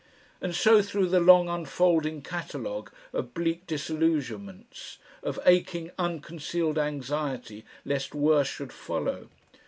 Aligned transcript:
and 0.41 0.55
so 0.55 0.81
through 0.81 1.07
the 1.07 1.19
long 1.19 1.47
unfolding 1.47 2.23
catalogue 2.23 2.91
of 3.13 3.35
bleak 3.35 3.67
disillusionments, 3.67 4.97
of 5.21 5.39
aching, 5.45 5.91
unconcealed 5.99 6.79
anxiety 6.79 7.63
lest 7.85 8.15
worse 8.15 8.47
should 8.47 8.73
follow. 8.73 9.27